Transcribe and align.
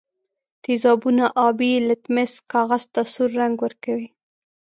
تیزابونه 0.63 1.25
آبي 1.47 1.71
لتمس 1.87 2.33
کاغذ 2.51 2.83
ته 2.93 3.01
سور 3.13 3.29
رنګ 3.39 3.55
ورکوي. 3.65 4.07